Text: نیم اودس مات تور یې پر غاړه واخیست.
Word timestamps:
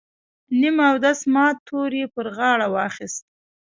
نیم 0.59 0.77
اودس 0.89 1.19
مات 1.33 1.55
تور 1.67 1.91
یې 1.99 2.05
پر 2.13 2.25
غاړه 2.35 2.67
واخیست. 2.75 3.23